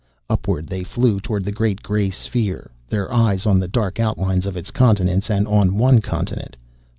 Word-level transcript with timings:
Upward 0.31 0.65
they 0.65 0.83
flew 0.83 1.19
toward 1.19 1.43
the 1.43 1.51
great 1.51 1.83
gray 1.83 2.09
sphere, 2.09 2.71
their 2.89 3.13
eyes 3.13 3.45
on 3.45 3.59
the 3.59 3.67
dark 3.67 3.99
outlines 3.99 4.47
of 4.47 4.57
its 4.57 4.71
continents 4.71 5.29
and 5.29 5.47
on 5.47 5.77
one 5.77 6.01
continent. 6.01 6.57